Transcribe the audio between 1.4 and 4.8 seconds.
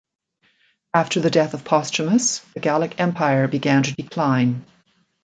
of Postumus, the Gallic Empire began to decline.